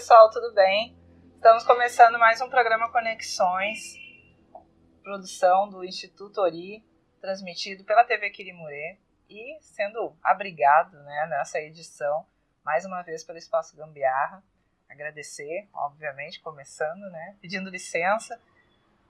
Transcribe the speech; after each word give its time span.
pessoal, 0.00 0.30
tudo 0.30 0.54
bem? 0.54 0.96
Estamos 1.34 1.62
começando 1.62 2.18
mais 2.18 2.40
um 2.40 2.48
programa 2.48 2.90
Conexões, 2.90 3.96
produção 5.02 5.68
do 5.68 5.84
Instituto 5.84 6.40
Ori, 6.40 6.82
transmitido 7.20 7.84
pela 7.84 8.02
TV 8.02 8.30
Quirimurê 8.30 8.98
e 9.28 9.58
sendo 9.60 10.16
abrigado 10.22 10.96
né, 11.02 11.26
nessa 11.28 11.60
edição, 11.60 12.24
mais 12.64 12.86
uma 12.86 13.02
vez 13.02 13.22
pelo 13.22 13.36
Espaço 13.36 13.76
Gambiarra. 13.76 14.42
Agradecer, 14.88 15.68
obviamente, 15.74 16.40
começando, 16.40 17.02
né, 17.10 17.36
pedindo 17.38 17.68
licença 17.68 18.40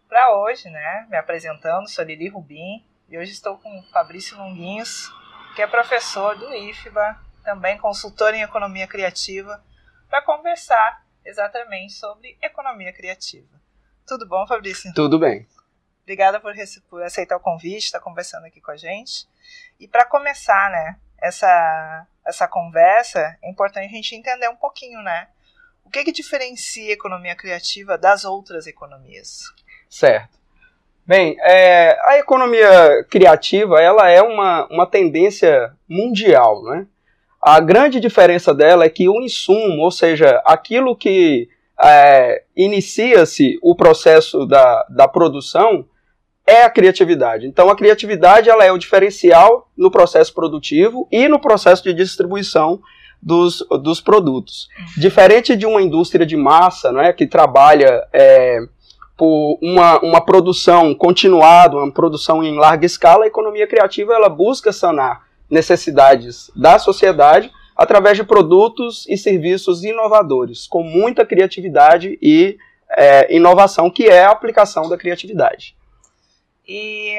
para 0.09 0.37
hoje, 0.41 0.69
né, 0.69 1.07
me 1.09 1.17
apresentando, 1.17 1.89
sou 1.89 2.05
Lili 2.05 2.29
Rubim 2.29 2.85
e 3.09 3.17
hoje 3.17 3.31
estou 3.31 3.57
com 3.59 3.81
Fabrício 3.93 4.37
Longuinhos, 4.37 5.09
que 5.55 5.63
é 5.63 5.69
professor 5.69 6.37
do 6.37 6.53
IFBA, 6.53 7.17
também 7.45 7.79
consultor 7.79 8.35
em 8.35 8.43
economia 8.43 8.89
criativa 8.89 9.65
para 10.11 10.21
conversar 10.23 11.07
exatamente 11.25 11.93
sobre 11.93 12.37
economia 12.43 12.93
criativa. 12.93 13.49
Tudo 14.07 14.27
bom, 14.27 14.45
Fabrício? 14.47 14.93
Tudo 14.93 15.19
bem. 15.19 15.47
Obrigada 16.03 16.41
por, 16.41 16.53
por 16.89 17.03
aceitar 17.03 17.37
o 17.37 17.41
convite, 17.41 17.85
estar 17.85 18.01
tá 18.01 18.05
conversando 18.05 18.45
aqui 18.45 18.61
com 18.61 18.73
a 18.73 18.77
gente. 18.77 19.29
E 19.79 19.87
para 19.87 20.05
começar, 20.05 20.71
né, 20.71 20.99
essa, 21.23 22.07
essa 22.27 22.49
conversa, 22.49 23.39
é 23.41 23.49
importante 23.49 23.87
a 23.87 23.97
gente 23.97 24.17
entender 24.17 24.49
um 24.49 24.57
pouquinho, 24.57 25.01
né, 25.03 25.29
o 25.85 25.91
que, 25.91 26.03
que 26.03 26.13
diferencia 26.13 26.91
a 26.91 26.95
economia 26.95 27.37
criativa 27.37 27.97
das 27.97 28.25
outras 28.25 28.67
economias. 28.67 29.45
Certo. 29.89 30.41
Bem, 31.07 31.37
é, 31.41 31.99
a 32.05 32.19
economia 32.19 33.05
criativa 33.05 33.81
ela 33.81 34.09
é 34.09 34.23
uma, 34.23 34.67
uma 34.67 34.87
tendência 34.87 35.75
mundial, 35.89 36.63
né? 36.65 36.87
A 37.43 37.59
grande 37.59 37.99
diferença 37.99 38.53
dela 38.53 38.85
é 38.85 38.91
que 38.91 39.09
o 39.09 39.23
insumo, 39.23 39.83
ou 39.83 39.91
seja, 39.91 40.43
aquilo 40.45 40.95
que 40.95 41.49
é, 41.83 42.43
inicia-se 42.55 43.59
o 43.63 43.75
processo 43.75 44.45
da, 44.45 44.87
da 44.91 45.09
produção, 45.09 45.87
é 46.47 46.65
a 46.65 46.71
criatividade. 46.71 47.47
Então, 47.47 47.71
a 47.71 47.77
criatividade 47.77 48.51
ela 48.51 48.65
é 48.65 48.71
o 48.71 48.79
diferencial 48.79 49.71
no 49.77 49.91
processo 49.91 50.35
produtivo 50.35 51.09
e 51.11 51.29
no 51.29 51.39
processo 51.39 51.83
de 51.83 51.95
distribuição 51.95 52.81
dos, 53.23 53.65
dos 53.83 54.01
produtos. 54.01 54.69
Diferente 54.99 55.57
de 55.57 55.65
uma 55.65 55.81
indústria 55.81 56.27
de 56.27 56.37
massa, 56.37 56.93
né, 56.93 57.13
que 57.13 57.27
trabalha 57.27 58.07
é, 58.13 58.59
por 59.17 59.59
uma, 59.63 59.99
uma 60.01 60.21
produção 60.21 60.95
continuada, 60.95 61.77
uma 61.77 61.93
produção 61.93 62.43
em 62.43 62.59
larga 62.59 62.85
escala, 62.85 63.25
a 63.25 63.29
economia 63.29 63.67
criativa 63.67 64.13
ela 64.13 64.29
busca 64.29 64.73
sanar 64.73 65.30
necessidades 65.51 66.51
da 66.55 66.79
sociedade 66.79 67.51
através 67.77 68.17
de 68.17 68.25
produtos 68.25 69.07
e 69.09 69.17
serviços 69.17 69.83
inovadores, 69.83 70.67
com 70.67 70.83
muita 70.83 71.25
criatividade 71.25 72.19
e 72.21 72.59
é, 72.91 73.35
inovação, 73.35 73.91
que 73.91 74.05
é 74.07 74.25
a 74.25 74.31
aplicação 74.31 74.89
da 74.89 74.99
criatividade. 74.99 75.77
E 76.67 77.17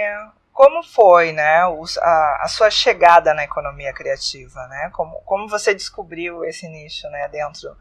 como 0.54 0.84
foi 0.84 1.32
né, 1.32 1.64
a, 2.00 2.44
a, 2.44 2.48
sua 2.48 2.70
chegada 2.70 3.34
na 3.34 3.44
economia 3.44 3.94
criativa? 3.94 4.68
Né? 4.68 4.92
Como, 4.94 5.20
como 5.26 5.48
você 5.48 5.74
descobriu 5.74 6.46
esse 6.46 6.68
nicho 6.68 7.10
né, 7.10 7.28
dentro 7.30 7.76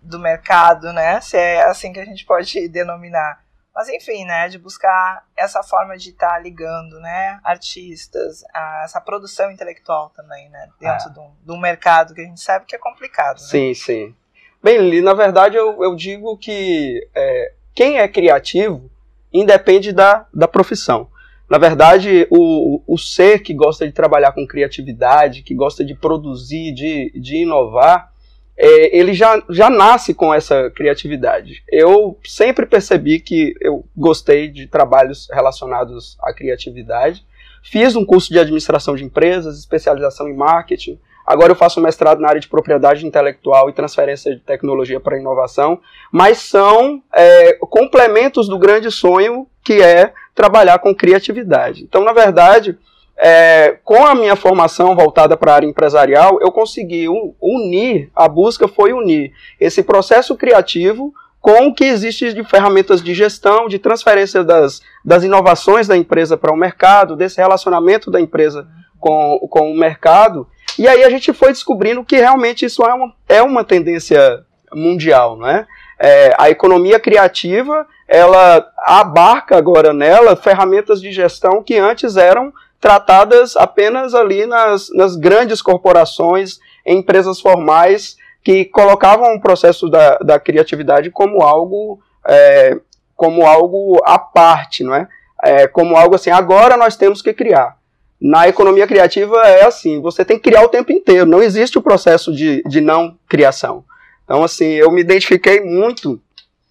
do 0.00 0.18
mercado, 0.18 0.92
né? 0.92 1.20
se 1.20 1.36
é 1.36 1.64
assim 1.64 1.92
que 1.92 2.00
a 2.00 2.04
gente 2.04 2.24
pode 2.24 2.68
denominar? 2.68 3.43
Mas 3.74 3.88
enfim, 3.88 4.24
né, 4.24 4.48
de 4.48 4.56
buscar 4.56 5.24
essa 5.36 5.62
forma 5.62 5.96
de 5.96 6.10
estar 6.10 6.34
tá 6.34 6.38
ligando, 6.38 7.00
né, 7.00 7.40
artistas, 7.42 8.44
a 8.54 8.82
essa 8.84 9.00
produção 9.00 9.50
intelectual 9.50 10.10
também, 10.10 10.48
né, 10.48 10.68
dentro 10.78 11.10
é. 11.10 11.12
de 11.44 11.52
um 11.52 11.58
mercado 11.58 12.14
que 12.14 12.20
a 12.20 12.24
gente 12.24 12.40
sabe 12.40 12.66
que 12.66 12.76
é 12.76 12.78
complicado. 12.78 13.40
Né? 13.40 13.46
Sim, 13.46 13.74
sim. 13.74 14.14
Bem, 14.62 15.02
na 15.02 15.12
verdade 15.12 15.56
eu, 15.56 15.82
eu 15.82 15.96
digo 15.96 16.38
que 16.38 17.06
é, 17.14 17.52
quem 17.74 17.98
é 17.98 18.06
criativo 18.06 18.88
independe 19.32 19.92
da, 19.92 20.26
da 20.32 20.46
profissão. 20.46 21.08
Na 21.50 21.58
verdade, 21.58 22.26
o, 22.30 22.80
o 22.86 22.96
ser 22.96 23.40
que 23.40 23.52
gosta 23.52 23.86
de 23.86 23.92
trabalhar 23.92 24.32
com 24.32 24.46
criatividade, 24.46 25.42
que 25.42 25.54
gosta 25.54 25.84
de 25.84 25.94
produzir, 25.94 26.72
de, 26.72 27.12
de 27.14 27.42
inovar, 27.42 28.13
é, 28.56 28.96
ele 28.96 29.12
já, 29.14 29.42
já 29.50 29.68
nasce 29.68 30.14
com 30.14 30.32
essa 30.32 30.70
criatividade. 30.70 31.62
Eu 31.70 32.18
sempre 32.24 32.66
percebi 32.66 33.18
que 33.18 33.54
eu 33.60 33.84
gostei 33.96 34.48
de 34.48 34.66
trabalhos 34.66 35.28
relacionados 35.32 36.16
à 36.22 36.32
criatividade. 36.32 37.24
Fiz 37.62 37.96
um 37.96 38.04
curso 38.04 38.32
de 38.32 38.38
administração 38.38 38.94
de 38.94 39.04
empresas, 39.04 39.58
especialização 39.58 40.28
em 40.28 40.36
marketing. 40.36 40.98
Agora 41.26 41.52
eu 41.52 41.56
faço 41.56 41.80
um 41.80 41.82
mestrado 41.82 42.20
na 42.20 42.28
área 42.28 42.40
de 42.40 42.48
propriedade 42.48 43.06
intelectual 43.06 43.70
e 43.70 43.72
transferência 43.72 44.34
de 44.34 44.40
tecnologia 44.40 45.00
para 45.00 45.18
inovação, 45.18 45.80
mas 46.12 46.38
são 46.38 47.02
é, 47.14 47.54
complementos 47.54 48.46
do 48.46 48.58
grande 48.58 48.90
sonho 48.90 49.48
que 49.64 49.82
é 49.82 50.12
trabalhar 50.34 50.78
com 50.78 50.94
criatividade. 50.94 51.82
Então, 51.82 52.04
na 52.04 52.12
verdade, 52.12 52.78
é, 53.16 53.78
com 53.84 54.04
a 54.04 54.14
minha 54.14 54.36
formação 54.36 54.94
voltada 54.94 55.36
para 55.36 55.52
a 55.52 55.54
área 55.56 55.66
empresarial, 55.66 56.38
eu 56.40 56.50
consegui 56.50 57.06
unir, 57.40 58.10
a 58.14 58.28
busca 58.28 58.66
foi 58.66 58.92
unir 58.92 59.32
esse 59.60 59.82
processo 59.82 60.36
criativo 60.36 61.12
com 61.40 61.66
o 61.66 61.74
que 61.74 61.84
existe 61.84 62.32
de 62.32 62.42
ferramentas 62.42 63.02
de 63.02 63.12
gestão, 63.12 63.68
de 63.68 63.78
transferência 63.78 64.42
das, 64.42 64.80
das 65.04 65.22
inovações 65.22 65.86
da 65.86 65.96
empresa 65.96 66.36
para 66.36 66.52
o 66.52 66.56
mercado, 66.56 67.14
desse 67.14 67.36
relacionamento 67.36 68.10
da 68.10 68.20
empresa 68.20 68.66
com, 68.98 69.38
com 69.50 69.70
o 69.70 69.76
mercado. 69.76 70.48
E 70.78 70.88
aí 70.88 71.04
a 71.04 71.10
gente 71.10 71.32
foi 71.34 71.48
descobrindo 71.48 72.02
que 72.02 72.16
realmente 72.16 72.64
isso 72.64 72.82
é 72.82 72.94
uma, 72.94 73.12
é 73.28 73.42
uma 73.42 73.62
tendência 73.62 74.42
mundial, 74.72 75.36
né? 75.36 75.66
É, 76.00 76.34
a 76.38 76.50
economia 76.50 76.98
criativa, 76.98 77.86
ela 78.08 78.66
abarca 78.78 79.56
agora 79.56 79.92
nela 79.92 80.34
ferramentas 80.34 81.00
de 81.00 81.12
gestão 81.12 81.62
que 81.62 81.76
antes 81.76 82.16
eram 82.16 82.52
tratadas 82.84 83.56
apenas 83.56 84.14
ali 84.14 84.44
nas, 84.44 84.90
nas 84.92 85.16
grandes 85.16 85.62
corporações, 85.62 86.60
em 86.84 86.98
empresas 86.98 87.40
formais, 87.40 88.18
que 88.42 88.66
colocavam 88.66 89.34
o 89.34 89.40
processo 89.40 89.88
da, 89.88 90.18
da 90.18 90.38
criatividade 90.38 91.10
como 91.10 91.42
algo, 91.42 91.98
é, 92.28 92.78
como 93.16 93.46
algo 93.46 93.98
à 94.04 94.18
parte, 94.18 94.84
não 94.84 94.94
é? 94.94 95.08
é? 95.42 95.66
Como 95.66 95.96
algo 95.96 96.14
assim, 96.14 96.28
agora 96.28 96.76
nós 96.76 96.94
temos 96.94 97.22
que 97.22 97.32
criar. 97.32 97.78
Na 98.20 98.46
economia 98.48 98.86
criativa 98.86 99.40
é 99.48 99.64
assim, 99.64 100.02
você 100.02 100.22
tem 100.22 100.36
que 100.36 100.50
criar 100.50 100.62
o 100.62 100.68
tempo 100.68 100.92
inteiro, 100.92 101.24
não 101.24 101.42
existe 101.42 101.78
o 101.78 101.82
processo 101.82 102.34
de, 102.34 102.62
de 102.64 102.82
não 102.82 103.16
criação. 103.26 103.82
Então, 104.24 104.44
assim, 104.44 104.66
eu 104.66 104.90
me 104.90 105.00
identifiquei 105.00 105.62
muito 105.62 106.20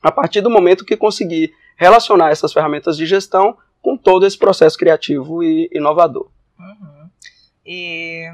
a 0.03 0.11
partir 0.11 0.41
do 0.41 0.49
momento 0.51 0.85
que 0.85 0.95
consegui 0.95 1.51
relacionar 1.75 2.29
essas 2.29 2.53
ferramentas 2.53 2.95
de 2.95 3.07
gestão 3.07 3.57
com 3.83 3.97
todo 3.97 4.25
esse 4.25 4.37
processo 4.37 4.77
criativo 4.77 5.43
e 5.43 5.69
inovador. 5.73 6.31
Uhum. 6.57 7.09
E, 7.65 8.25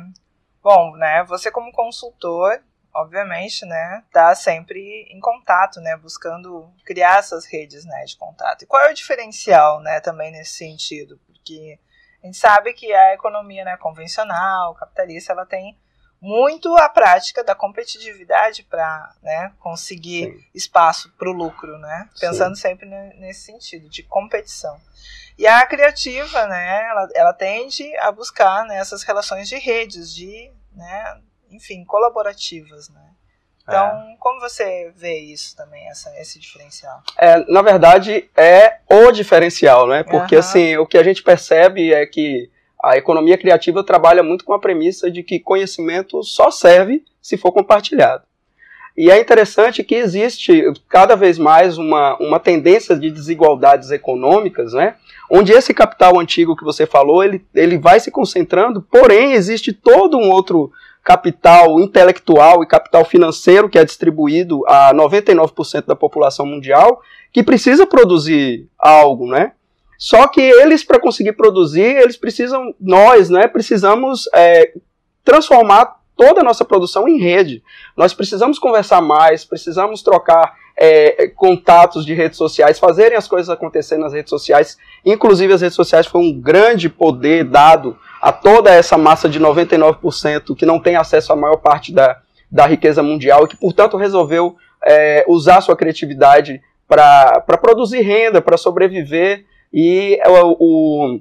bom, 0.63 0.95
né, 0.95 1.23
você 1.27 1.51
como 1.51 1.71
consultor, 1.71 2.61
obviamente, 2.93 3.65
né, 3.65 4.03
tá 4.13 4.33
sempre 4.35 5.07
em 5.09 5.19
contato, 5.19 5.81
né, 5.81 5.97
buscando 5.97 6.71
criar 6.85 7.17
essas 7.17 7.45
redes, 7.45 7.83
né, 7.83 8.05
de 8.05 8.15
contato. 8.15 8.61
E 8.61 8.67
qual 8.67 8.83
é 8.83 8.91
o 8.91 8.93
diferencial, 8.93 9.81
né, 9.81 9.99
também 9.99 10.31
nesse 10.31 10.51
sentido? 10.51 11.19
Porque 11.25 11.79
a 12.23 12.27
gente 12.27 12.37
sabe 12.37 12.73
que 12.73 12.93
a 12.93 13.15
economia, 13.15 13.65
né, 13.65 13.75
convencional, 13.77 14.75
capitalista, 14.75 15.33
ela 15.33 15.47
tem 15.47 15.75
muito 16.21 16.75
a 16.75 16.89
prática 16.89 17.43
da 17.43 17.55
competitividade 17.55 18.63
para 18.63 19.13
né, 19.23 19.51
conseguir 19.59 20.33
Sim. 20.33 20.45
espaço 20.53 21.11
para 21.17 21.29
o 21.29 21.33
lucro, 21.33 21.77
né? 21.77 22.09
Pensando 22.19 22.55
Sim. 22.55 22.61
sempre 22.61 22.87
nesse 23.17 23.41
sentido 23.41 23.89
de 23.89 24.03
competição. 24.03 24.77
E 25.37 25.47
a 25.47 25.65
criativa, 25.65 26.47
né, 26.47 26.85
ela, 26.89 27.09
ela 27.15 27.33
tende 27.33 27.95
a 27.97 28.11
buscar 28.11 28.65
né, 28.65 28.77
essas 28.77 29.03
relações 29.03 29.47
de 29.47 29.57
redes, 29.57 30.13
de, 30.13 30.51
né, 30.75 31.17
enfim, 31.49 31.85
colaborativas, 31.85 32.89
né? 32.89 33.09
Então, 33.63 33.85
é. 33.85 34.15
como 34.19 34.39
você 34.39 34.91
vê 34.95 35.19
isso 35.19 35.55
também, 35.55 35.87
essa, 35.89 36.11
esse 36.19 36.39
diferencial? 36.39 37.03
É, 37.15 37.37
na 37.51 37.61
verdade, 37.61 38.27
é 38.35 38.79
o 38.89 39.11
diferencial, 39.11 39.87
né? 39.87 40.03
Porque, 40.03 40.35
uhum. 40.35 40.39
assim, 40.39 40.75
o 40.77 40.87
que 40.87 40.97
a 40.97 41.03
gente 41.03 41.21
percebe 41.21 41.93
é 41.93 42.03
que 42.05 42.49
a 42.81 42.97
economia 42.97 43.37
criativa 43.37 43.83
trabalha 43.83 44.23
muito 44.23 44.45
com 44.45 44.53
a 44.53 44.59
premissa 44.59 45.11
de 45.11 45.23
que 45.23 45.39
conhecimento 45.39 46.23
só 46.23 46.49
serve 46.49 47.03
se 47.21 47.37
for 47.37 47.51
compartilhado. 47.51 48.23
E 48.97 49.09
é 49.09 49.19
interessante 49.19 49.83
que 49.83 49.95
existe 49.95 50.63
cada 50.89 51.15
vez 51.15 51.37
mais 51.37 51.77
uma, 51.77 52.17
uma 52.17 52.39
tendência 52.39 52.97
de 52.97 53.09
desigualdades 53.09 53.91
econômicas, 53.91 54.73
né? 54.73 54.95
onde 55.29 55.53
esse 55.53 55.73
capital 55.73 56.19
antigo 56.19 56.55
que 56.55 56.63
você 56.63 56.85
falou, 56.85 57.23
ele, 57.23 57.45
ele 57.53 57.77
vai 57.77 57.99
se 57.99 58.09
concentrando, 58.09 58.81
porém 58.81 59.33
existe 59.33 59.71
todo 59.71 60.17
um 60.17 60.31
outro 60.31 60.71
capital 61.03 61.79
intelectual 61.79 62.63
e 62.63 62.67
capital 62.67 63.05
financeiro 63.05 63.69
que 63.69 63.77
é 63.77 63.85
distribuído 63.85 64.63
a 64.67 64.93
99% 64.93 65.85
da 65.85 65.95
população 65.95 66.45
mundial, 66.45 67.01
que 67.31 67.43
precisa 67.43 67.85
produzir 67.85 68.67
algo, 68.77 69.27
né? 69.27 69.53
Só 69.99 70.29
que 70.29 70.39
eles, 70.39 70.81
para 70.81 70.97
conseguir 70.97 71.33
produzir, 71.33 71.83
eles 71.83 72.15
precisam, 72.15 72.73
nós, 72.79 73.29
né, 73.29 73.49
precisamos 73.49 74.29
é, 74.33 74.71
transformar 75.25 75.99
toda 76.15 76.39
a 76.39 76.43
nossa 76.43 76.63
produção 76.63 77.05
em 77.05 77.19
rede. 77.19 77.61
Nós 77.97 78.13
precisamos 78.13 78.57
conversar 78.57 79.01
mais, 79.01 79.43
precisamos 79.43 80.01
trocar 80.01 80.55
é, 80.77 81.27
contatos 81.35 82.05
de 82.05 82.13
redes 82.13 82.37
sociais, 82.37 82.79
fazerem 82.79 83.17
as 83.17 83.27
coisas 83.27 83.49
acontecerem 83.49 84.01
nas 84.01 84.13
redes 84.13 84.29
sociais. 84.29 84.77
Inclusive, 85.05 85.51
as 85.51 85.61
redes 85.61 85.75
sociais 85.75 86.07
foi 86.07 86.21
um 86.21 86.39
grande 86.39 86.87
poder 86.87 87.43
dado 87.43 87.97
a 88.21 88.31
toda 88.31 88.69
essa 88.71 88.97
massa 88.97 89.27
de 89.27 89.37
99% 89.37 90.55
que 90.55 90.65
não 90.65 90.79
tem 90.79 90.95
acesso 90.95 91.33
à 91.33 91.35
maior 91.35 91.57
parte 91.57 91.91
da, 91.91 92.21
da 92.49 92.65
riqueza 92.65 93.03
mundial 93.03 93.43
e 93.43 93.49
que, 93.49 93.57
portanto, 93.57 93.97
resolveu 93.97 94.55
é, 94.81 95.25
usar 95.27 95.59
sua 95.59 95.75
criatividade 95.75 96.61
para 96.87 97.57
produzir 97.61 98.01
renda, 98.01 98.41
para 98.41 98.55
sobreviver. 98.55 99.45
E 99.71 100.19
o, 100.25 100.55
o, 100.59 101.19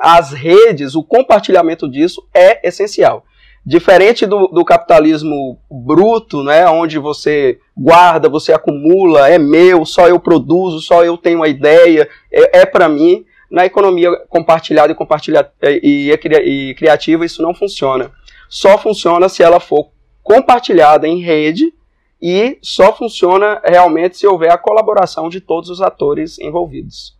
as 0.00 0.32
redes, 0.32 0.94
o 0.94 1.02
compartilhamento 1.02 1.88
disso 1.88 2.26
é 2.34 2.66
essencial. 2.66 3.24
Diferente 3.64 4.24
do, 4.24 4.46
do, 4.48 4.64
capitalismo 4.64 5.58
bruto, 5.70 6.42
né, 6.42 6.66
onde 6.66 6.98
você 6.98 7.58
guarda, 7.76 8.28
você 8.28 8.52
acumula, 8.52 9.28
é 9.28 9.38
meu, 9.38 9.84
só 9.84 10.08
eu 10.08 10.18
produzo, 10.18 10.80
só 10.80 11.04
eu 11.04 11.18
tenho 11.18 11.40
uma 11.40 11.48
ideia, 11.48 12.08
é, 12.32 12.60
é 12.60 12.66
para 12.66 12.88
mim. 12.88 13.24
Na 13.50 13.66
economia 13.66 14.16
compartilhada 14.28 14.92
e, 14.92 14.94
compartilha, 14.94 15.50
e, 15.60 16.10
e, 16.12 16.70
e 16.70 16.74
criativa, 16.74 17.24
isso 17.24 17.42
não 17.42 17.52
funciona. 17.52 18.12
Só 18.48 18.78
funciona 18.78 19.28
se 19.28 19.42
ela 19.42 19.58
for 19.58 19.90
compartilhada 20.22 21.08
em 21.08 21.20
rede 21.20 21.74
e 22.22 22.58
só 22.62 22.92
funciona 22.92 23.60
realmente 23.64 24.16
se 24.16 24.26
houver 24.26 24.52
a 24.52 24.58
colaboração 24.58 25.28
de 25.28 25.40
todos 25.40 25.68
os 25.68 25.82
atores 25.82 26.38
envolvidos. 26.38 27.18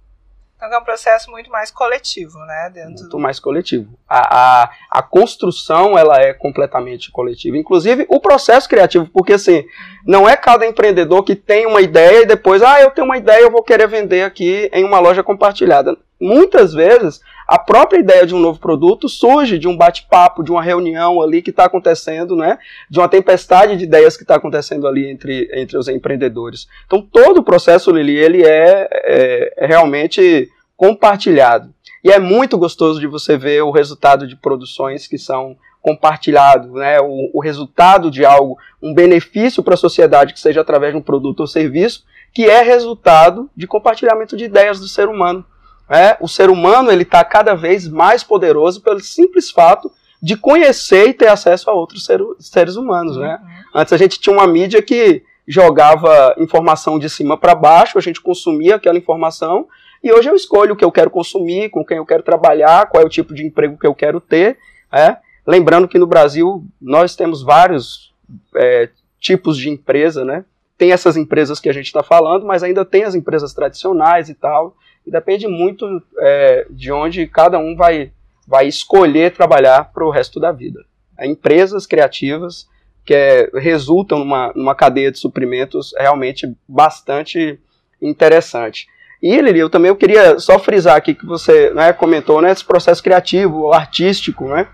Então 0.61 0.79
é 0.79 0.79
um 0.79 0.85
processo 0.85 1.31
muito 1.31 1.51
mais 1.51 1.71
coletivo, 1.71 2.39
né? 2.41 2.71
Dentro 2.73 3.01
muito 3.01 3.19
mais 3.19 3.41
coletivo. 3.41 3.99
A, 4.07 4.65
a, 4.65 4.71
a, 4.91 5.03
construção 5.03 5.97
ela 5.97 6.21
é 6.21 6.35
completamente 6.35 7.11
coletiva. 7.11 7.57
Inclusive 7.57 8.05
o 8.11 8.21
processo 8.21 8.69
criativo, 8.69 9.09
porque 9.11 9.33
assim, 9.33 9.65
não 10.07 10.29
é 10.29 10.37
cada 10.37 10.67
empreendedor 10.67 11.25
que 11.25 11.35
tem 11.35 11.67
uma 11.67 11.81
ideia 11.81 12.23
e 12.23 12.27
depois, 12.27 12.63
ah, 12.63 12.79
eu 12.79 12.91
tenho 12.91 13.07
uma 13.07 13.17
ideia, 13.17 13.41
eu 13.41 13.51
vou 13.51 13.63
querer 13.63 13.89
vender 13.89 14.23
aqui 14.23 14.69
em 14.75 14.85
uma 14.85 15.01
loja 15.01 15.23
compartilhada. 15.23 15.97
Muitas 16.21 16.75
vezes 16.75 17.23
a 17.51 17.59
própria 17.59 17.99
ideia 17.99 18.25
de 18.25 18.33
um 18.33 18.39
novo 18.39 18.61
produto 18.61 19.09
surge 19.09 19.59
de 19.59 19.67
um 19.67 19.77
bate-papo, 19.77 20.45
de 20.45 20.53
uma 20.53 20.63
reunião 20.63 21.21
ali 21.21 21.43
que 21.43 21.51
está 21.51 21.65
acontecendo, 21.65 22.37
né? 22.37 22.57
De 22.89 23.01
uma 23.01 23.09
tempestade 23.09 23.77
de 23.77 23.83
ideias 23.83 24.17
que 24.17 24.23
está 24.23 24.37
acontecendo 24.37 24.87
ali 24.87 25.11
entre, 25.11 25.51
entre 25.53 25.77
os 25.77 25.89
empreendedores. 25.89 26.69
Então 26.87 27.03
todo 27.03 27.39
o 27.39 27.43
processo, 27.43 27.91
Lili, 27.91 28.17
ele 28.17 28.45
é, 28.45 28.89
é, 28.93 29.65
é 29.65 29.67
realmente 29.67 30.49
compartilhado. 30.77 31.75
E 32.05 32.13
é 32.13 32.21
muito 32.21 32.57
gostoso 32.57 33.01
de 33.01 33.09
você 33.09 33.37
ver 33.37 33.63
o 33.63 33.73
resultado 33.73 34.29
de 34.29 34.37
produções 34.37 35.09
que 35.09 35.19
são 35.19 35.57
compartilhados, 35.83 36.71
né? 36.71 37.01
O, 37.01 37.33
o 37.35 37.41
resultado 37.41 38.13
de 38.13 38.25
algo, 38.25 38.59
um 38.81 38.95
benefício 38.95 39.61
para 39.61 39.75
a 39.75 39.77
sociedade 39.77 40.35
que 40.35 40.39
seja 40.39 40.61
através 40.61 40.93
de 40.93 41.01
um 41.01 41.03
produto 41.03 41.41
ou 41.41 41.49
serviço, 41.49 42.05
que 42.33 42.45
é 42.45 42.63
resultado 42.63 43.51
de 43.57 43.67
compartilhamento 43.67 44.37
de 44.37 44.45
ideias 44.45 44.79
do 44.79 44.87
ser 44.87 45.09
humano. 45.09 45.45
É, 45.91 46.17
o 46.21 46.29
ser 46.29 46.49
humano 46.51 46.91
ele 46.93 47.03
está 47.03 47.25
cada 47.25 47.55
vez 47.55 47.89
mais 47.89 48.23
poderoso 48.23 48.81
pelo 48.81 49.01
simples 49.01 49.51
fato 49.51 49.91
de 50.23 50.37
conhecer 50.37 51.09
e 51.09 51.15
ter 51.15 51.29
acesso 51.29 51.69
a 51.69 51.73
outros 51.73 52.05
ser, 52.05 52.21
seres 52.39 52.77
humanos. 52.77 53.17
Né? 53.17 53.41
Uhum. 53.43 53.81
Antes 53.81 53.93
a 53.93 53.97
gente 53.97 54.21
tinha 54.21 54.35
uma 54.35 54.47
mídia 54.47 54.81
que 54.81 55.23
jogava 55.49 56.35
informação 56.39 56.99
de 56.99 57.11
cima 57.11 57.37
para 57.37 57.57
baixo, 57.57 57.99
a 57.99 58.01
gente 58.01 58.21
consumia 58.21 58.77
aquela 58.77 58.99
informação 58.99 59.67
e 60.03 60.13
hoje 60.13 60.31
eu 60.31 60.37
escolho 60.37 60.75
o 60.75 60.77
que 60.77 60.85
eu 60.85 60.93
quero 60.93 61.11
consumir, 61.11 61.71
com 61.71 61.85
quem 61.85 61.99
eu 61.99 62.07
quero 62.07 62.23
trabalhar, 62.23 62.87
qual 62.87 63.03
é 63.03 63.07
o 63.07 63.11
tipo 63.11 63.35
de 63.35 63.45
emprego 63.45 63.77
que 63.77 63.87
eu 63.87 63.95
quero 63.95 64.21
ter. 64.21 64.59
É? 64.93 65.17
Lembrando 65.47 65.89
que 65.89 65.99
no 65.99 66.07
Brasil 66.07 66.65
nós 66.81 67.15
temos 67.17 67.43
vários 67.43 68.15
é, 68.55 68.89
tipos 69.19 69.59
de 69.59 69.69
empresa, 69.69 70.25
né? 70.25 70.45
Tem 70.79 70.93
essas 70.93 71.17
empresas 71.17 71.61
que 71.61 71.69
a 71.69 71.73
gente 71.73 71.87
está 71.87 72.03
falando, 72.03 72.47
mas 72.47 72.63
ainda 72.63 72.85
tem 72.85 73.05
as 73.05 73.15
empresas 73.15 73.53
tradicionais 73.53 74.31
e 74.31 74.35
tal. 74.35 74.75
E 75.11 75.13
depende 75.13 75.49
muito 75.49 75.85
é, 76.21 76.67
de 76.71 76.93
onde 76.93 77.27
cada 77.27 77.59
um 77.59 77.75
vai, 77.75 78.13
vai 78.47 78.69
escolher 78.69 79.33
trabalhar 79.33 79.91
para 79.93 80.07
o 80.07 80.11
resto 80.11 80.39
da 80.39 80.53
vida. 80.53 80.85
É, 81.19 81.27
empresas 81.27 81.85
criativas 81.85 82.69
que 83.05 83.13
é, 83.13 83.51
resultam 83.55 84.21
numa, 84.21 84.53
numa 84.55 84.75
cadeia 84.75 85.11
de 85.11 85.19
suprimentos 85.19 85.93
realmente 85.99 86.55
bastante 86.69 87.59
interessante. 88.01 88.87
E, 89.21 89.41
Lili, 89.41 89.59
eu 89.59 89.69
também 89.69 89.89
eu 89.89 89.97
queria 89.97 90.39
só 90.39 90.61
frisar 90.61 90.97
aqui 90.97 91.13
que 91.13 91.27
você 91.27 91.71
né, 91.75 91.93
comentou, 91.93 92.41
né, 92.41 92.53
esse 92.53 92.65
processo 92.65 93.03
criativo, 93.03 93.73
artístico, 93.73 94.49
né? 94.49 94.69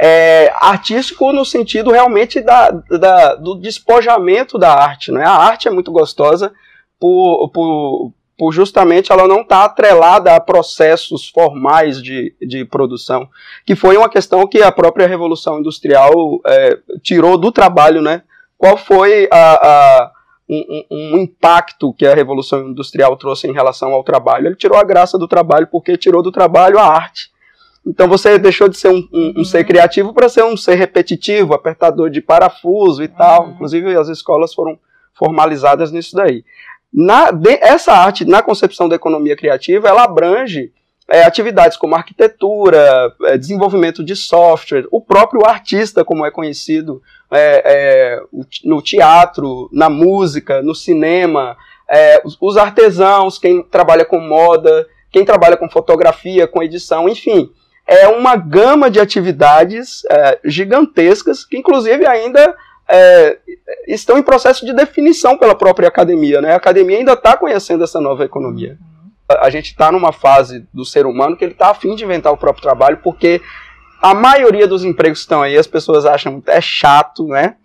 É, 0.00 0.52
artístico 0.56 1.32
no 1.32 1.44
sentido 1.44 1.92
realmente 1.92 2.40
da, 2.40 2.70
da, 2.70 3.34
do 3.36 3.54
despojamento 3.54 4.58
da 4.58 4.72
arte, 4.72 5.12
né? 5.12 5.24
A 5.24 5.32
arte 5.32 5.68
é 5.68 5.70
muito 5.70 5.92
gostosa 5.92 6.52
por, 7.00 7.48
por, 7.50 8.12
por 8.38 8.52
justamente 8.52 9.10
ela 9.10 9.26
não 9.26 9.40
estar 9.40 9.58
tá 9.58 9.64
atrelada 9.64 10.34
a 10.34 10.40
processos 10.40 11.28
formais 11.28 12.00
de, 12.00 12.32
de 12.40 12.64
produção, 12.64 13.28
que 13.66 13.74
foi 13.74 13.96
uma 13.96 14.08
questão 14.08 14.46
que 14.46 14.62
a 14.62 14.70
própria 14.70 15.08
Revolução 15.08 15.58
Industrial 15.58 16.12
é, 16.46 16.78
tirou 17.02 17.36
do 17.36 17.50
trabalho, 17.50 18.00
né? 18.00 18.22
Qual 18.56 18.76
foi 18.76 19.28
a, 19.30 19.66
a 19.66 20.12
um, 20.48 20.84
um, 20.90 21.18
impacto 21.18 21.92
que 21.92 22.06
a 22.06 22.14
Revolução 22.14 22.68
Industrial 22.68 23.14
trouxe 23.16 23.46
em 23.46 23.52
relação 23.52 23.92
ao 23.92 24.02
trabalho. 24.02 24.46
Ele 24.46 24.56
tirou 24.56 24.78
a 24.78 24.84
graça 24.84 25.18
do 25.18 25.28
trabalho 25.28 25.68
porque 25.70 25.96
tirou 25.96 26.22
do 26.22 26.32
trabalho 26.32 26.78
a 26.78 26.86
arte. 26.86 27.30
Então 27.86 28.08
você 28.08 28.38
deixou 28.38 28.68
de 28.68 28.78
ser 28.78 28.88
um, 28.88 29.06
um, 29.12 29.40
um 29.40 29.44
ser 29.44 29.58
uhum. 29.58 29.64
criativo 29.64 30.14
para 30.14 30.28
ser 30.28 30.44
um 30.44 30.56
ser 30.56 30.76
repetitivo, 30.76 31.54
apertador 31.54 32.08
de 32.08 32.22
parafuso 32.22 33.02
e 33.02 33.08
tal. 33.08 33.44
Uhum. 33.44 33.50
Inclusive 33.52 33.96
as 33.96 34.08
escolas 34.08 34.54
foram 34.54 34.78
formalizadas 35.12 35.92
nisso 35.92 36.16
daí. 36.16 36.44
Na, 36.92 37.30
de, 37.30 37.58
essa 37.60 37.92
arte, 37.92 38.24
na 38.24 38.42
concepção 38.42 38.88
da 38.88 38.96
economia 38.96 39.36
criativa, 39.36 39.88
ela 39.88 40.04
abrange 40.04 40.72
é, 41.08 41.22
atividades 41.22 41.76
como 41.76 41.94
arquitetura, 41.94 43.14
é, 43.24 43.38
desenvolvimento 43.38 44.04
de 44.04 44.14
software, 44.14 44.86
o 44.90 45.00
próprio 45.00 45.46
artista, 45.46 46.04
como 46.04 46.24
é 46.24 46.30
conhecido 46.30 47.02
é, 47.30 47.62
é 47.64 48.22
no 48.64 48.82
teatro, 48.82 49.68
na 49.72 49.88
música, 49.88 50.62
no 50.62 50.74
cinema, 50.74 51.56
é, 51.88 52.22
os 52.40 52.56
artesãos, 52.56 53.38
quem 53.38 53.62
trabalha 53.62 54.04
com 54.04 54.20
moda, 54.20 54.86
quem 55.10 55.24
trabalha 55.24 55.56
com 55.56 55.70
fotografia, 55.70 56.46
com 56.46 56.62
edição, 56.62 57.08
enfim, 57.08 57.50
é 57.86 58.06
uma 58.06 58.36
gama 58.36 58.90
de 58.90 59.00
atividades 59.00 60.04
é, 60.10 60.38
gigantescas 60.44 61.44
que, 61.44 61.56
inclusive, 61.56 62.06
ainda 62.06 62.54
estão 63.86 64.18
em 64.18 64.22
processo 64.22 64.64
de 64.64 64.72
definição 64.72 65.36
pela 65.36 65.54
própria 65.54 65.88
academia. 65.88 66.40
Né? 66.40 66.52
A 66.52 66.56
academia 66.56 66.98
ainda 66.98 67.12
está 67.12 67.36
conhecendo 67.36 67.84
essa 67.84 68.00
nova 68.00 68.24
economia 68.24 68.78
a 69.28 69.50
gente 69.50 69.66
está 69.66 69.92
numa 69.92 70.12
fase 70.12 70.66
do 70.72 70.84
ser 70.84 71.04
humano 71.04 71.36
que 71.36 71.44
ele 71.44 71.52
está 71.52 71.70
afim 71.70 71.94
de 71.94 72.04
inventar 72.04 72.32
o 72.32 72.36
próprio 72.36 72.62
trabalho, 72.62 73.00
porque 73.02 73.42
a 74.00 74.14
maioria 74.14 74.66
dos 74.66 74.84
empregos 74.84 75.18
que 75.18 75.24
estão 75.24 75.42
aí, 75.42 75.56
as 75.56 75.66
pessoas 75.66 76.06
acham 76.06 76.42
é 76.46 76.60
chato, 76.60 77.26
né? 77.26 77.56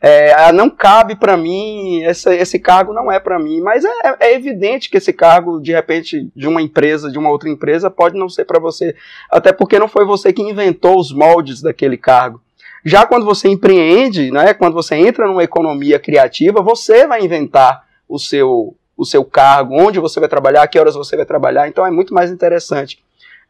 É, 0.00 0.34
ah, 0.34 0.52
não 0.52 0.68
cabe 0.68 1.14
para 1.14 1.36
mim, 1.36 2.02
esse, 2.02 2.28
esse 2.34 2.58
cargo 2.58 2.92
não 2.92 3.12
é 3.12 3.20
para 3.20 3.38
mim, 3.38 3.60
mas 3.60 3.84
é, 3.84 4.16
é, 4.18 4.34
evidente 4.34 4.90
que 4.90 4.96
esse 4.96 5.12
cargo, 5.12 5.60
de 5.60 5.70
repente, 5.70 6.28
de 6.34 6.48
uma 6.48 6.60
empresa, 6.60 7.08
de 7.08 7.16
uma 7.20 7.30
outra 7.30 7.48
empresa, 7.48 7.88
pode 7.88 8.18
não 8.18 8.28
ser 8.28 8.44
para 8.44 8.58
você, 8.58 8.96
até 9.30 9.52
porque 9.52 9.78
não 9.78 9.86
foi 9.86 10.04
você 10.04 10.32
que 10.32 10.42
inventou 10.42 10.98
os 10.98 11.12
moldes 11.12 11.62
daquele 11.62 11.96
cargo. 11.96 12.42
Já 12.84 13.06
quando 13.06 13.24
você 13.24 13.48
empreende, 13.48 14.30
né, 14.30 14.54
quando 14.54 14.74
você 14.74 14.96
entra 14.96 15.26
numa 15.26 15.44
economia 15.44 15.98
criativa, 15.98 16.60
você 16.60 17.06
vai 17.06 17.22
inventar 17.22 17.84
o 18.08 18.18
seu, 18.18 18.76
o 18.96 19.04
seu 19.04 19.24
cargo, 19.24 19.80
onde 19.80 20.00
você 20.00 20.18
vai 20.18 20.28
trabalhar, 20.28 20.66
que 20.66 20.78
horas 20.78 20.94
você 20.94 21.16
vai 21.16 21.24
trabalhar, 21.24 21.68
então 21.68 21.86
é 21.86 21.90
muito 21.90 22.12
mais 22.12 22.30
interessante. 22.30 22.98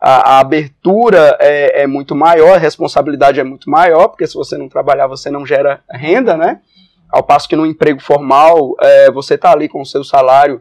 A, 0.01 0.35
a 0.35 0.41
abertura 0.41 1.37
é, 1.41 1.83
é, 1.83 1.87
muito 1.87 2.15
maior, 2.15 2.55
a 2.55 2.59
responsabilidade 2.59 3.41
é 3.41 3.45
muito 3.45 3.71
maior, 3.71 4.09
porque 4.09 4.27
se 4.27 4.35
você 4.35 4.59
não 4.59 4.69
trabalhar, 4.69 5.07
você 5.07 5.31
não 5.31 5.47
gera 5.47 5.81
renda, 5.89 6.37
né? 6.37 6.61
Ao 7.09 7.23
passo 7.23 7.49
que 7.49 7.57
no 7.57 7.65
emprego 7.65 8.01
formal, 8.01 8.75
é, 8.81 9.11
você 9.11 9.35
está 9.35 9.53
ali 9.53 9.69
com 9.69 9.81
o 9.81 9.87
seu 9.87 10.03
salário 10.03 10.61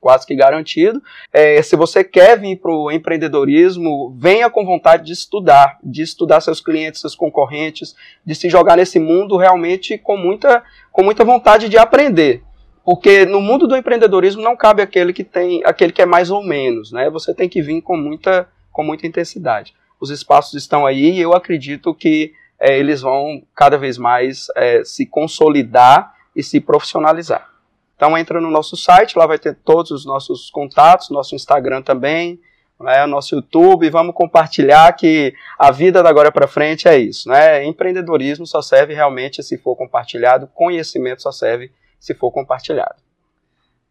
quase 0.00 0.26
que 0.26 0.34
garantido. 0.34 1.02
É, 1.32 1.60
se 1.62 1.76
você 1.76 2.04
quer 2.04 2.38
vir 2.38 2.56
para 2.56 2.72
o 2.72 2.90
empreendedorismo, 2.90 4.14
venha 4.16 4.48
com 4.48 4.64
vontade 4.64 5.04
de 5.04 5.12
estudar, 5.12 5.78
de 5.82 6.02
estudar 6.02 6.40
seus 6.40 6.60
clientes, 6.60 7.00
seus 7.00 7.14
concorrentes, 7.14 7.94
de 8.24 8.34
se 8.34 8.48
jogar 8.48 8.76
nesse 8.76 8.98
mundo 8.98 9.36
realmente 9.36 9.98
com 9.98 10.16
muita, 10.16 10.62
com 10.92 11.02
muita 11.02 11.24
vontade 11.24 11.68
de 11.68 11.78
aprender. 11.78 12.42
Porque 12.84 13.26
no 13.26 13.40
mundo 13.40 13.66
do 13.66 13.76
empreendedorismo 13.76 14.42
não 14.42 14.56
cabe 14.56 14.80
aquele 14.80 15.12
que 15.12 15.24
tem, 15.24 15.62
aquele 15.64 15.92
que 15.92 16.00
é 16.00 16.06
mais 16.06 16.30
ou 16.30 16.42
menos, 16.42 16.90
né? 16.90 17.10
Você 17.10 17.34
tem 17.34 17.48
que 17.48 17.60
vir 17.60 17.82
com 17.82 17.96
muita, 17.96 18.48
com 18.72 18.82
muita 18.82 19.06
intensidade. 19.06 19.74
Os 20.00 20.10
espaços 20.10 20.54
estão 20.54 20.86
aí 20.86 21.10
e 21.10 21.20
eu 21.20 21.34
acredito 21.34 21.92
que 21.92 22.32
é, 22.58 22.78
eles 22.78 23.02
vão 23.02 23.42
cada 23.54 23.76
vez 23.76 23.98
mais 23.98 24.46
é, 24.56 24.82
se 24.84 25.04
consolidar 25.04 26.14
e 26.34 26.42
se 26.42 26.60
profissionalizar. 26.60 27.57
Então 27.98 28.16
entra 28.16 28.40
no 28.40 28.48
nosso 28.48 28.76
site, 28.76 29.18
lá 29.18 29.26
vai 29.26 29.40
ter 29.40 29.56
todos 29.56 29.90
os 29.90 30.06
nossos 30.06 30.50
contatos, 30.50 31.10
nosso 31.10 31.34
Instagram 31.34 31.82
também, 31.82 32.40
né, 32.78 33.04
nosso 33.06 33.34
YouTube, 33.34 33.90
vamos 33.90 34.14
compartilhar 34.14 34.92
que 34.92 35.34
a 35.58 35.72
vida 35.72 36.00
da 36.00 36.08
agora 36.08 36.30
para 36.30 36.46
frente 36.46 36.86
é 36.86 36.96
isso, 36.96 37.28
né? 37.28 37.64
Empreendedorismo 37.64 38.46
só 38.46 38.62
serve 38.62 38.94
realmente 38.94 39.42
se 39.42 39.58
for 39.58 39.74
compartilhado, 39.74 40.46
conhecimento 40.46 41.22
só 41.22 41.32
serve 41.32 41.72
se 41.98 42.14
for 42.14 42.30
compartilhado. 42.30 43.02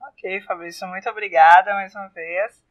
Ok, 0.02 0.40
Fabrício, 0.40 0.88
muito 0.88 1.10
obrigada 1.10 1.74
mais 1.74 1.94
uma 1.94 2.08
vez. 2.08 2.64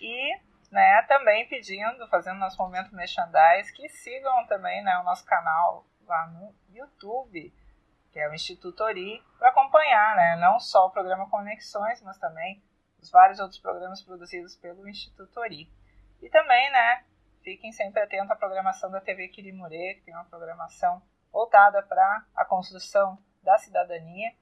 E 0.00 0.38
né, 0.70 1.02
também 1.08 1.48
pedindo, 1.48 2.06
fazendo 2.08 2.38
nosso 2.38 2.56
momento 2.56 2.94
merchandise, 2.94 3.72
que 3.74 3.88
sigam 3.88 4.46
também 4.46 4.80
né, 4.84 4.96
o 4.98 5.02
nosso 5.02 5.24
canal 5.24 5.84
lá 6.06 6.28
no 6.28 6.54
YouTube, 6.72 7.52
que 8.18 8.22
é 8.22 8.28
o 8.28 8.34
Instituto 8.34 8.82
Ori, 8.82 9.22
para 9.38 9.50
acompanhar 9.50 10.16
né, 10.16 10.36
não 10.40 10.58
só 10.58 10.86
o 10.86 10.90
programa 10.90 11.30
Conexões, 11.30 12.02
mas 12.02 12.18
também 12.18 12.60
os 13.00 13.12
vários 13.12 13.38
outros 13.38 13.60
programas 13.60 14.02
produzidos 14.02 14.56
pelo 14.56 14.88
Instituto 14.88 15.38
Ori. 15.38 15.72
E 16.20 16.28
também, 16.28 16.68
né, 16.72 17.04
fiquem 17.44 17.70
sempre 17.70 18.02
atentos 18.02 18.32
à 18.32 18.34
programação 18.34 18.90
da 18.90 19.00
TV 19.00 19.28
Quirimurê, 19.28 19.94
que 19.94 20.00
tem 20.00 20.14
uma 20.14 20.24
programação 20.24 21.00
voltada 21.30 21.80
para 21.80 22.26
a 22.34 22.44
construção 22.44 23.22
da 23.40 23.56
cidadania, 23.56 24.32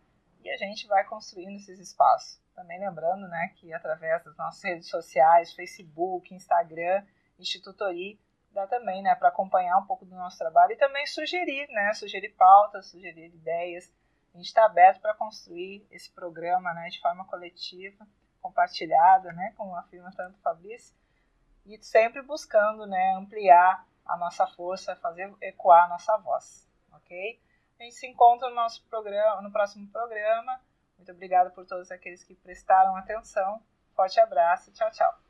e 0.43 0.49
a 0.49 0.57
gente 0.57 0.87
vai 0.87 1.05
construindo 1.05 1.57
esses 1.57 1.79
espaços. 1.79 2.41
Também 2.55 2.81
lembrando, 2.81 3.29
né, 3.29 3.53
que 3.57 3.75
através 3.75 4.25
das 4.25 4.35
nossas 4.39 4.65
redes 4.65 4.89
sociais, 4.89 5.53
Facebook, 5.53 6.35
Instagram, 6.35 7.05
Instituto 7.39 7.85
Ori, 7.85 8.19
dá 8.57 8.67
também, 8.67 9.03
né, 9.03 9.15
para 9.15 9.29
acompanhar 9.29 9.79
um 9.79 9.87
pouco 9.87 10.05
do 10.05 10.15
nosso 10.15 10.39
trabalho 10.39 10.73
e 10.73 10.77
também 10.77 11.07
sugerir, 11.07 11.69
né, 11.69 11.93
sugerir 11.93 12.31
pautas, 12.31 12.87
sugerir 12.87 13.27
ideias. 13.27 13.93
A 14.35 14.39
gente 14.39 14.47
está 14.47 14.65
aberto 14.65 15.01
para 15.01 15.15
construir 15.15 15.87
esse 15.91 16.11
programa, 16.11 16.73
né, 16.75 16.89
de 16.89 17.01
forma 17.01 17.25
coletiva 17.27 18.07
compartilhada, 18.41 19.33
né, 19.33 19.53
como 19.57 19.75
afirma 19.75 20.13
tanto 20.17 20.39
Fabrício, 20.39 20.95
e 21.65 21.77
sempre 21.83 22.23
buscando, 22.23 22.87
né, 22.87 23.15
ampliar 23.17 23.85
a 24.05 24.17
nossa 24.17 24.47
força, 24.47 24.95
fazer 24.97 25.35
ecoar 25.41 25.85
a 25.87 25.89
nossa 25.89 26.17
voz, 26.19 26.69
ok? 26.93 27.41
A 27.79 27.83
gente 27.83 27.97
se 27.97 28.07
encontra 28.07 28.49
no 28.49 28.55
nosso 28.55 28.87
programa, 28.89 29.43
no 29.43 29.51
próximo 29.51 29.87
programa. 29.91 30.61
Muito 30.97 31.13
obrigada 31.13 31.51
por 31.51 31.67
todos 31.67 31.91
aqueles 31.91 32.25
que 32.25 32.35
prestaram 32.35 32.97
atenção. 32.97 33.61
Forte 33.95 34.19
abraço, 34.21 34.73
tchau, 34.73 34.91
tchau. 34.93 35.26